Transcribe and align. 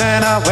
tides 0.00 0.22
washing 0.22 0.49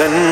everlasting 0.00 0.31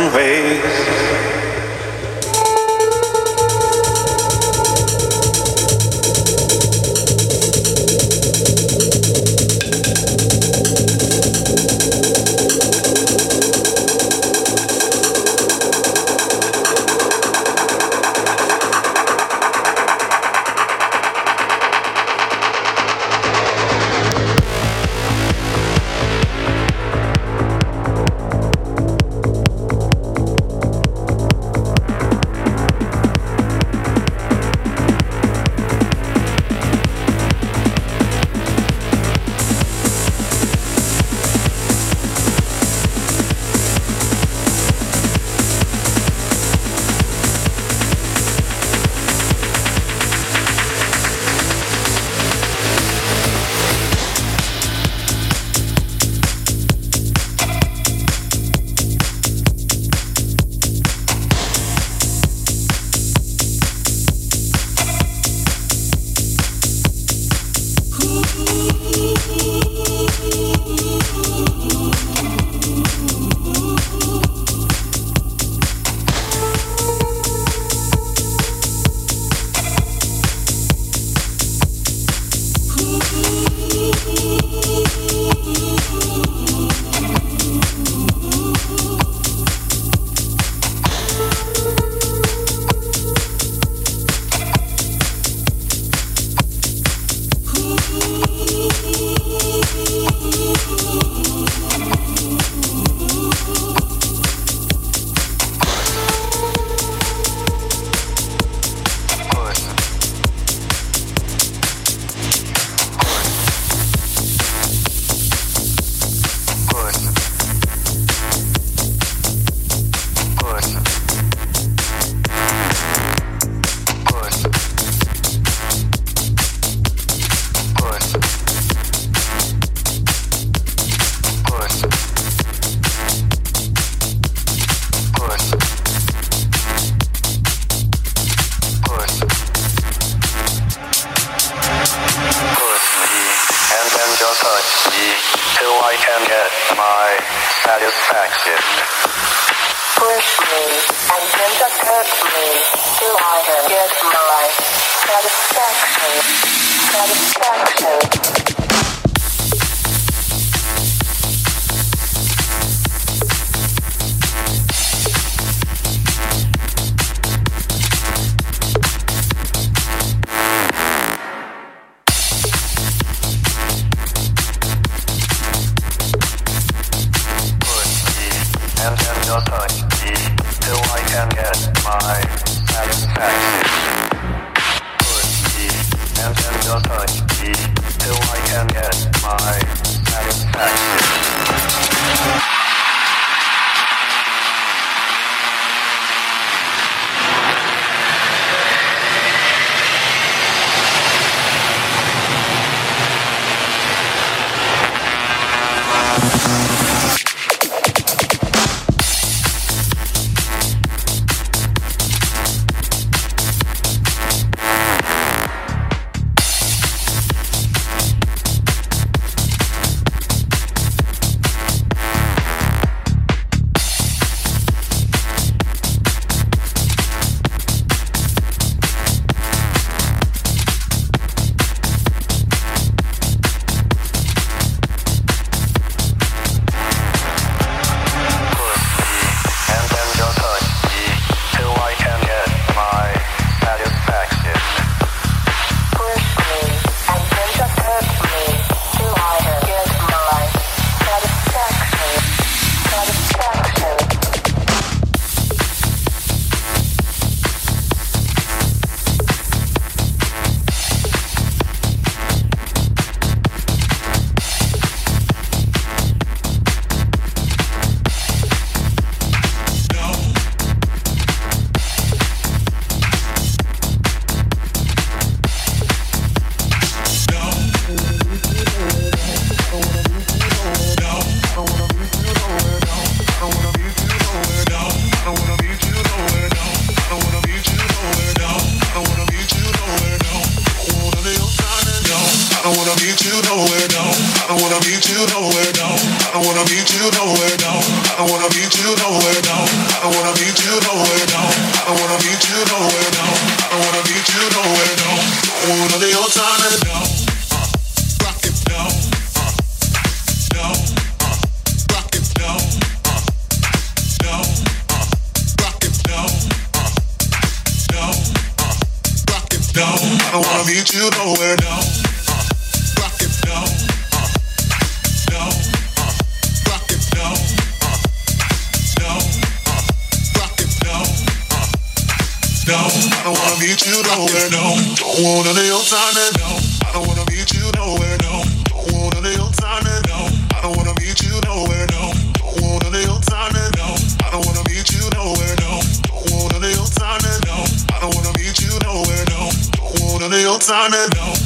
meet 333.80 333.96
you 333.96 334.02
nowhere, 334.02 334.50
no. 334.50 334.76
Don't 334.96 335.24
want 335.24 335.46
none 335.46 335.56
of 335.56 335.64
your 335.64 335.80
time, 335.80 336.14
no. 336.36 336.48
I 336.84 336.92
don't 336.92 337.06
wanna 337.08 337.24
meet 337.30 337.52
you 337.54 337.64
nowhere, 337.76 338.16
no. 338.20 338.44
Don't 338.68 338.92
want 338.92 339.14
none 339.14 339.24
of 339.24 339.32
your 339.32 339.50
time, 339.56 339.84
no. 340.08 340.28
I 340.54 340.60
don't 340.62 340.76
wanna 340.76 340.92
meet 341.00 341.22
you 341.22 341.40
nowhere, 341.44 341.86
no. 341.88 342.12
Don't 342.36 342.60
want 342.60 342.84
none 342.84 342.94
of 342.94 343.02
your 343.02 343.20
time, 343.24 343.52
no. 343.78 343.96
I 344.20 344.30
don't 344.32 344.44
wanna 344.44 344.64
meet 344.68 344.90
you 344.92 345.08
nowhere, 345.16 345.56
no. 345.64 345.80
Don't 346.12 346.30
want 346.30 346.52
none 346.52 346.64
of 346.64 346.72
your 346.76 346.88
time, 346.92 347.20
no. 347.46 347.56
I 347.94 348.00
don't 348.00 348.14
wanna 348.14 348.32
meet 348.36 348.60
you 348.60 348.76
nowhere, 348.84 349.24
no. 349.32 349.48
Don't 349.72 350.00
want 350.04 350.20
none 350.20 350.32
of 350.32 350.40
your 350.40 350.58
time, 350.58 350.90
no. 350.90 351.39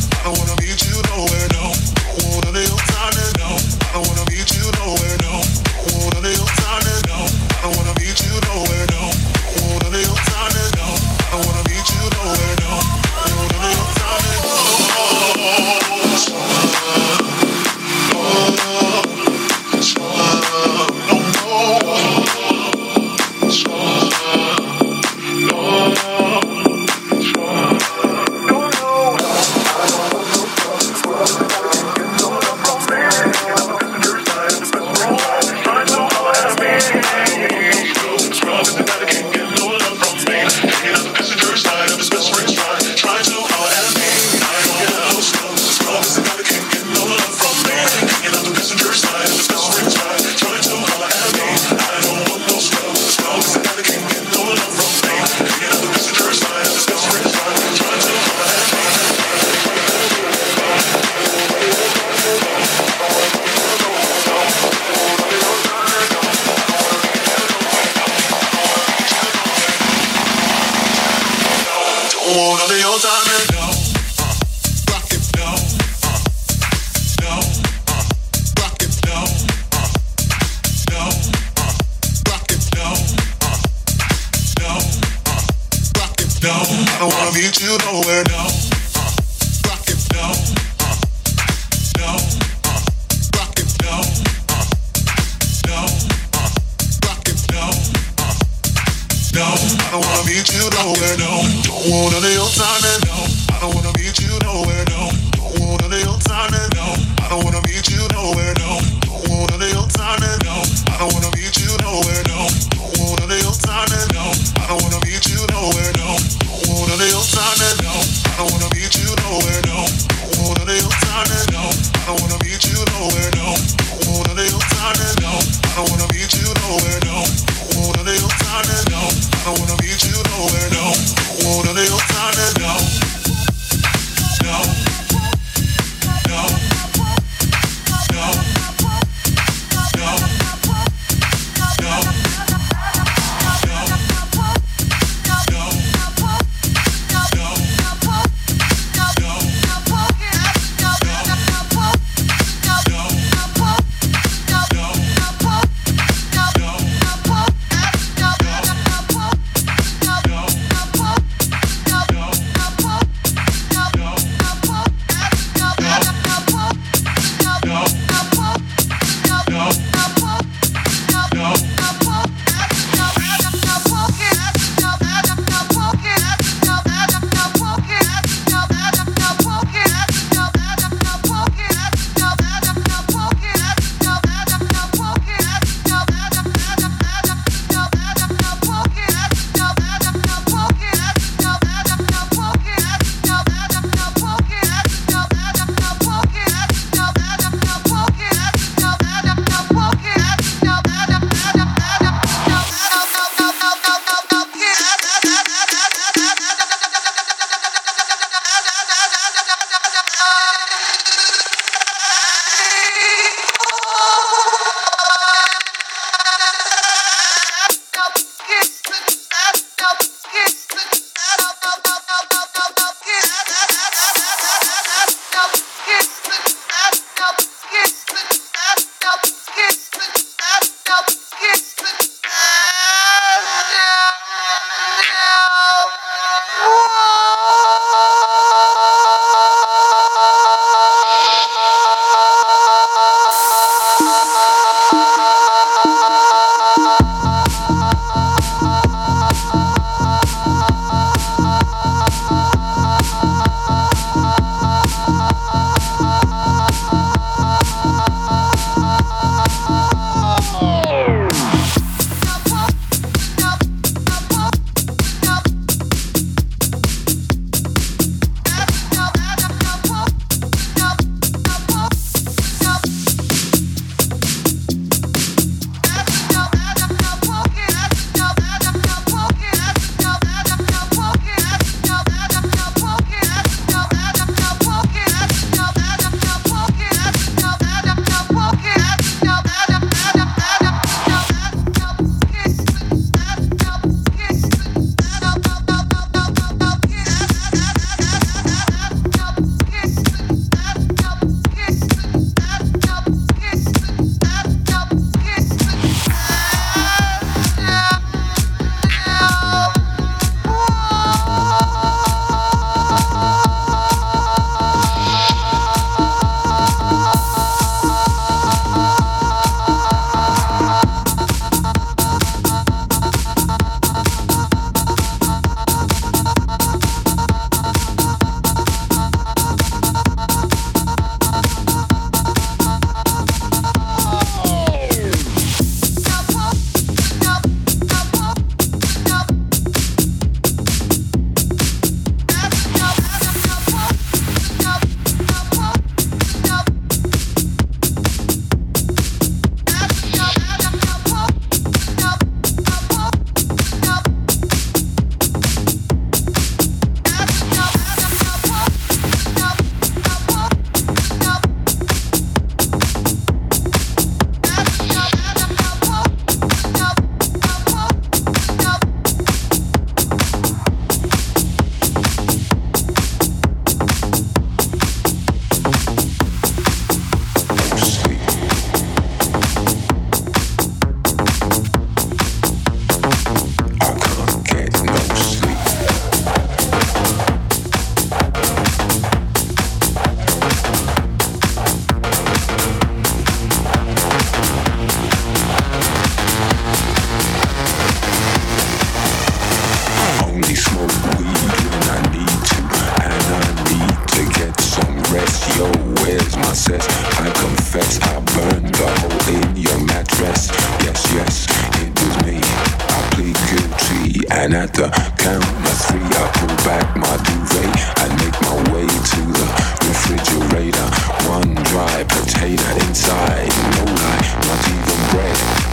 And 414.45 414.53
at 414.53 414.75
the 414.75 414.91
count 415.17 415.41
of 415.41 415.77
three, 415.89 416.05
I 416.05 416.29
pull 416.37 416.53
back 416.69 416.85
my 417.01 417.17
duvet 417.25 417.65
I 417.97 418.13
make 418.21 418.37
my 418.45 418.57
way 418.77 418.85
to 418.85 419.21
the 419.33 419.49
refrigerator. 419.89 420.85
One 421.33 421.55
dry 421.73 422.05
potato 422.05 422.69
inside, 422.85 423.49
no 423.73 423.85
not 423.89 424.61
even. 424.69 425.01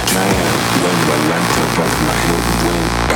Jam, 0.07 0.55
when 0.87 0.97
the 1.03 1.67
my 2.07 2.15
head. 2.15 3.10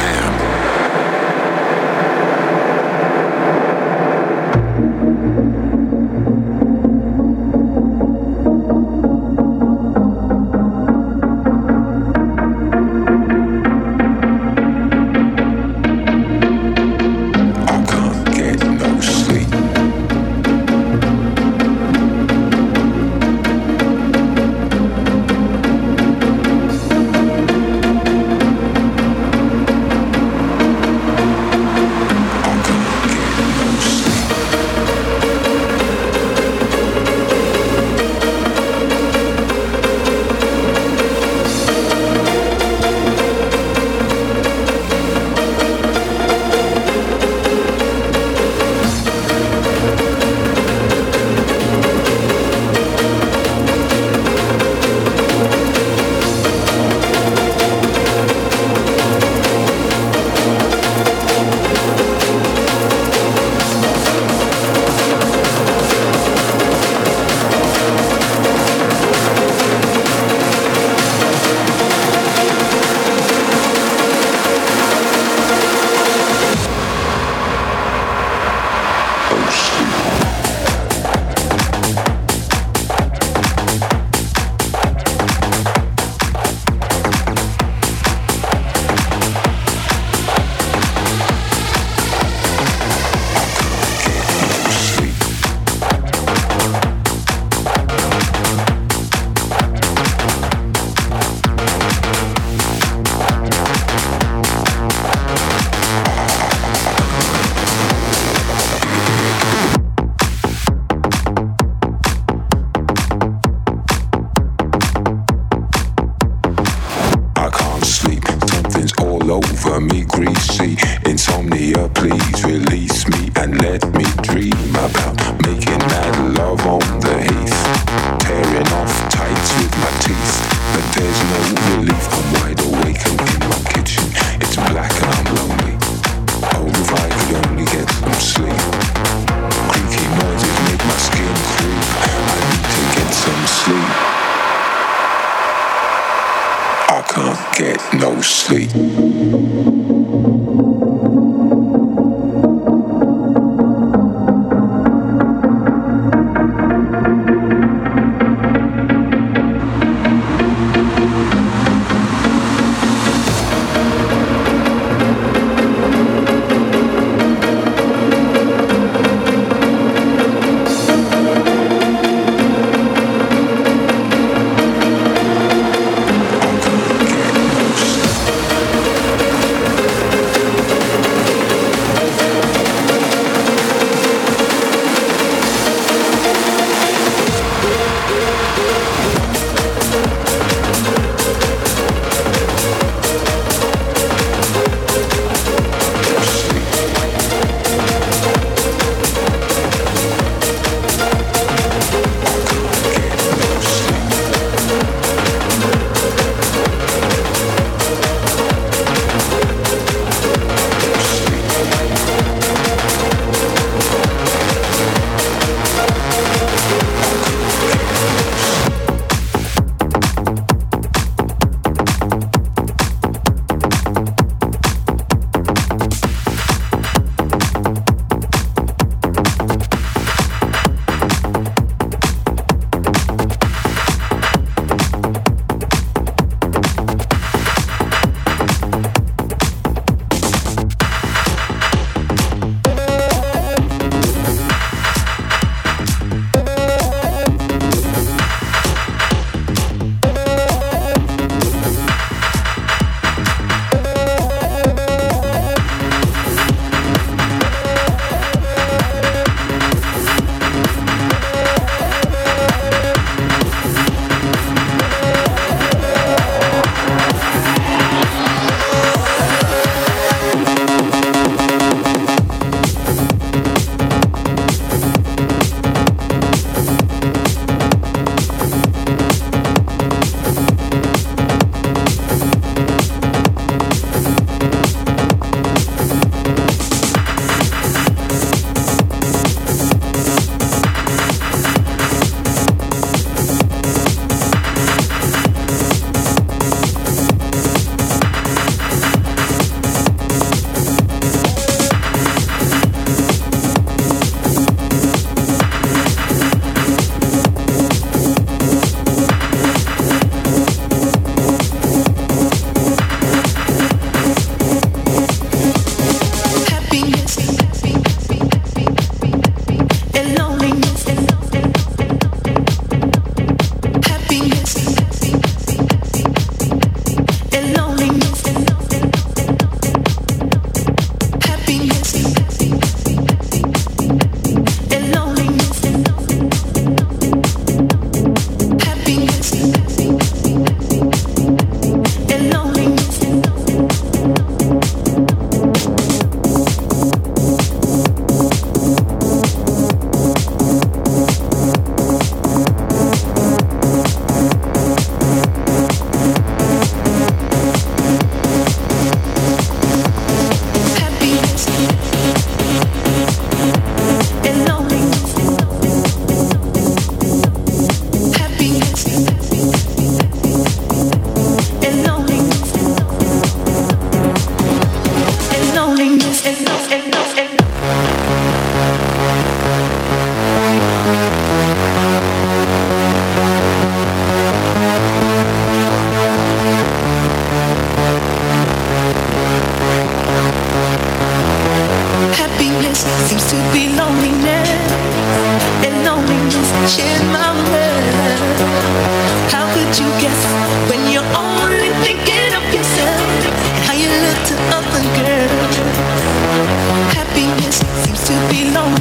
belong 408.36 408.75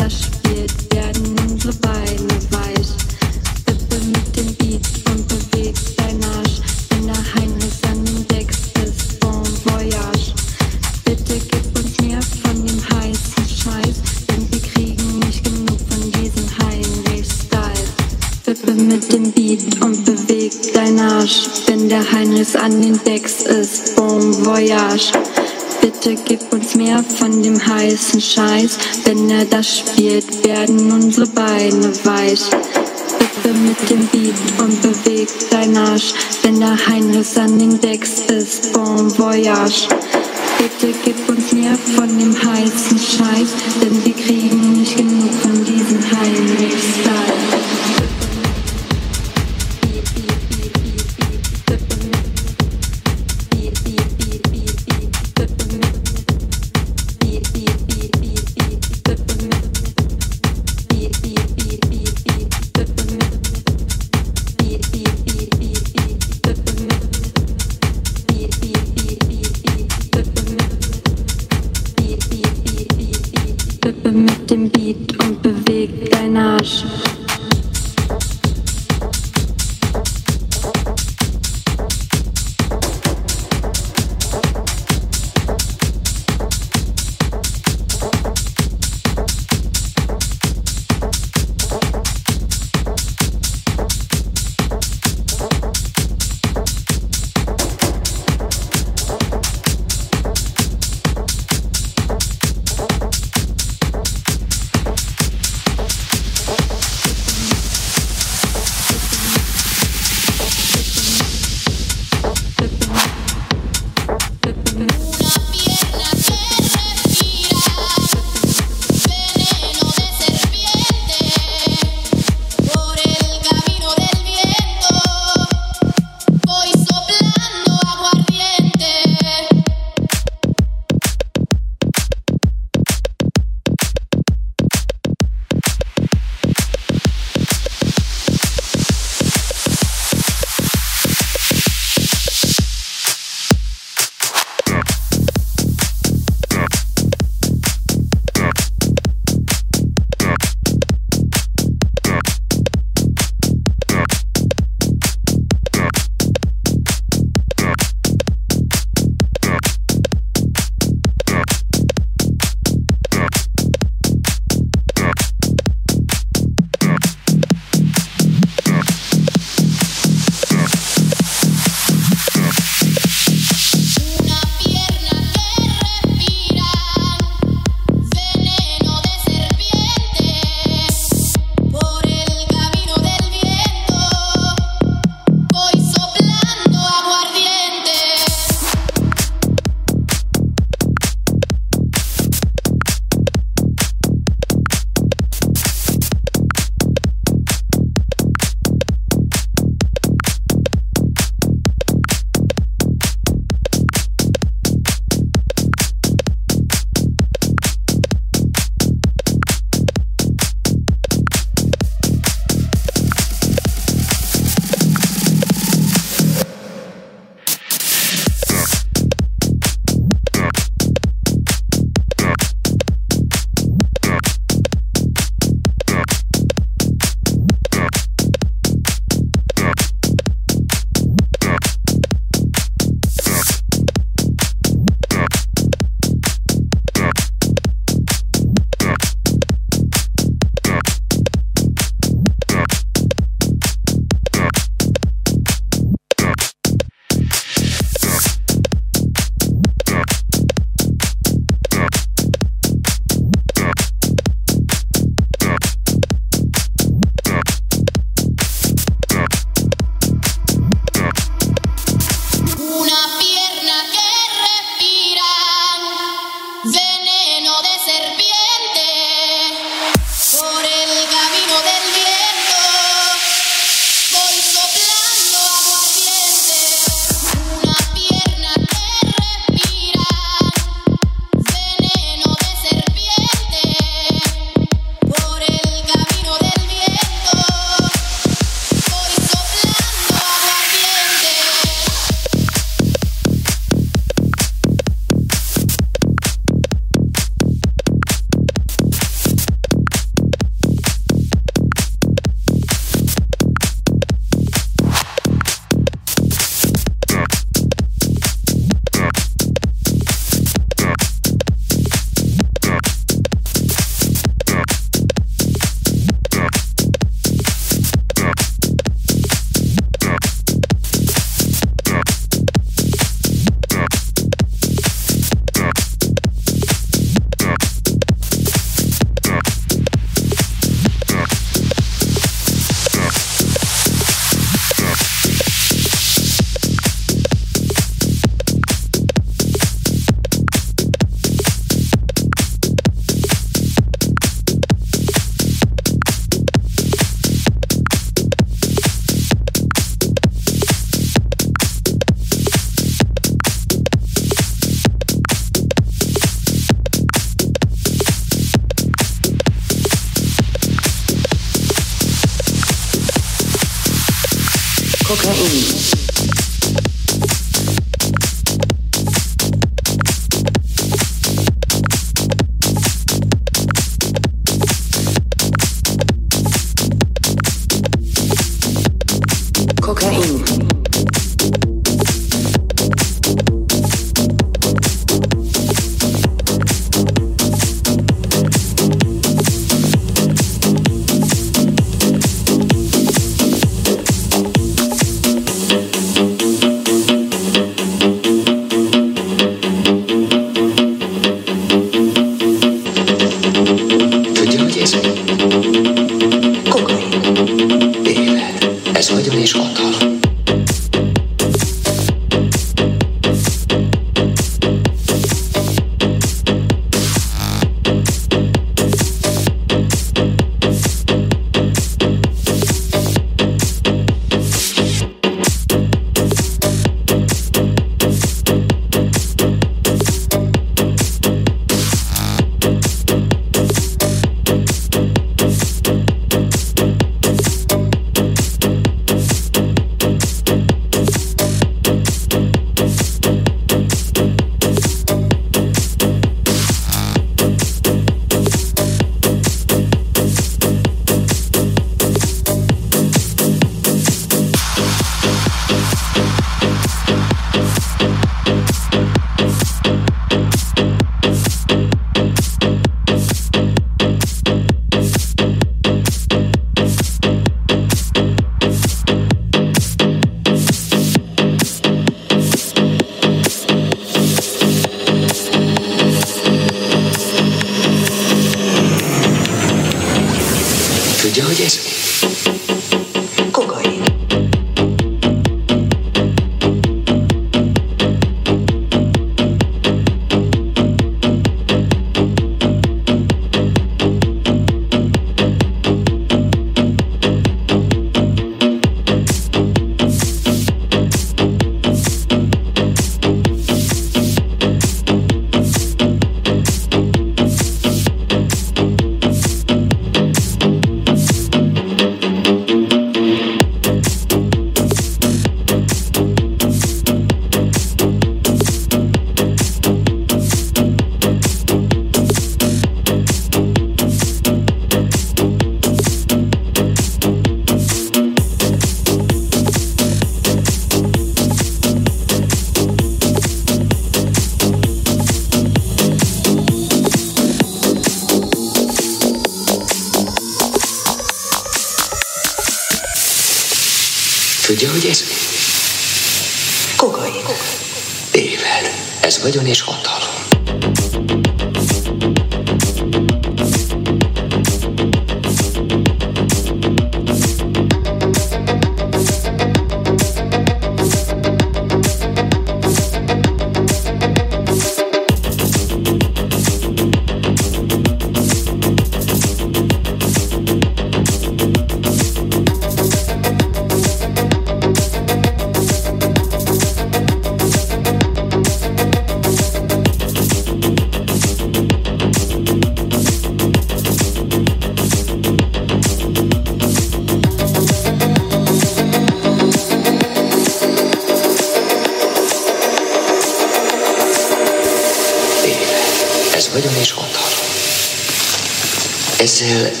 to 599.71 600.00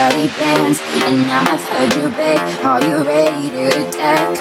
dirty 0.00 0.28
dance, 0.28 0.80
and 1.04 1.28
now 1.28 1.44
I've 1.44 1.60
heard 1.68 1.92
you 1.94 2.08
beg. 2.16 2.40
Are 2.64 2.80
you 2.82 3.04
ready 3.04 3.50
to 3.50 3.64
attack? 3.84 4.32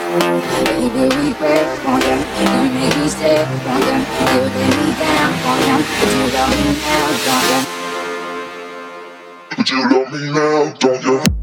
Baby, 0.63 1.03
regret, 1.19 1.67
won't 1.83 2.03
ya? 2.07 2.15
You 2.39 2.71
make 2.71 2.95
me 2.95 3.07
stay, 3.09 3.43
won't 3.67 3.83
ya? 3.83 3.97
You 4.31 4.39
lay 4.55 4.71
me 4.79 4.87
down, 4.95 5.31
ya? 5.67 5.75
But 5.99 6.09
you 6.15 6.23
love 6.31 6.55
me 6.55 6.71
now, 6.79 7.07
don't 7.25 7.47
ya? 7.51 7.59
You 9.67 9.79
love 9.91 10.09
me 10.13 10.19
now, 10.31 10.71
don't 10.79 11.03
you? 11.03 11.38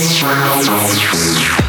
Transworld. 0.00 1.61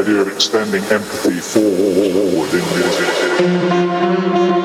Extending 0.00 0.82
empathy 0.84 1.38
forward 1.38 2.50
in 2.54 2.64
music. 4.48 4.61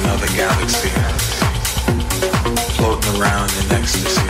another 0.00 0.26
galaxy, 0.34 0.88
floating 2.76 3.20
around 3.20 3.50
in 3.60 3.72
ecstasy. 3.72 4.26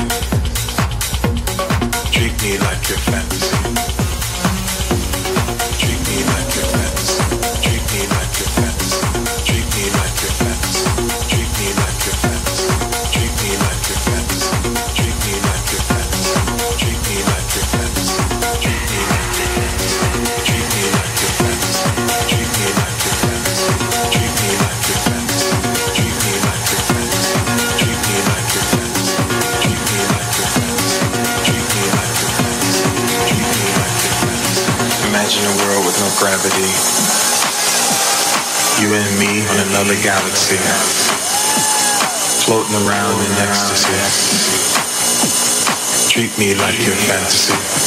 Treat 2.13 2.35
me 2.43 2.59
like 2.59 2.89
your 2.89 2.99
fantasy. 2.99 4.14
gravity. 36.25 36.73
You 38.81 38.95
and 38.97 39.19
me 39.21 39.45
on 39.45 39.61
another 39.69 39.95
galaxy, 40.03 40.57
floating 42.47 42.77
around 42.89 43.21
in 43.21 43.33
ecstasy. 43.45 43.93
Treat 46.09 46.33
me 46.39 46.55
like 46.55 46.79
your 46.87 46.97
fantasy. 46.97 47.84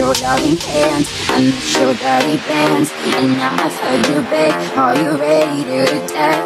your 0.00 0.14
loving 0.24 0.56
hands 0.56 1.12
I 1.28 1.42
miss 1.44 1.76
your 1.76 1.92
dirty 1.92 2.38
bands 2.48 2.90
And 3.04 3.36
now 3.36 3.52
I've 3.52 3.76
heard 3.84 4.06
you 4.08 4.22
beg 4.32 4.52
Are 4.78 4.96
you 4.96 5.10
ready 5.20 5.62
to 5.64 6.04
attack? 6.04 6.40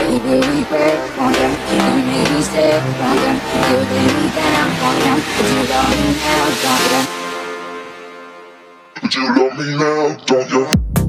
Maybe 0.00 0.40
we 0.40 0.64
break 0.64 0.96
on 1.20 1.32
them 1.36 1.52
And 1.52 2.06
maybe 2.08 2.40
stay 2.40 2.80
on 2.80 3.16
them 3.20 3.36
You 3.68 3.76
lay 3.92 4.08
me 4.16 4.26
down 4.32 4.68
on 4.88 4.94
them 5.04 5.18
But 5.36 5.46
you 5.52 5.62
love 5.68 5.92
me 6.00 6.08
now, 6.24 6.44
don't 6.64 6.86
you? 6.92 7.02
But 9.02 9.12
you 9.14 9.24
love 9.36 9.54
me 9.58 9.66
now, 9.76 10.16
don't 10.24 10.50
you? 10.50 11.01